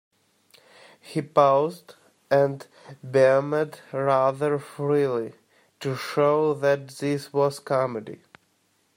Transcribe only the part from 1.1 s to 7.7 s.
paused, and beamed rather freely, to show that this was